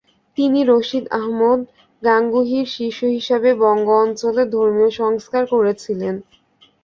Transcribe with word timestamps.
তিনি 0.37 0.59
রশিদ 0.65 1.05
আহমদ 1.17 1.59
গাঙ্গুহির 2.03 2.67
শিষ্য 2.75 3.01
হিসেবে 3.15 3.49
বঙ্গ 3.61 3.87
অঞ্চলে 4.03 4.43
ধর্মীয় 4.53 4.91
সংস্কার 5.01 5.43
করেছিলেন। 5.53 6.15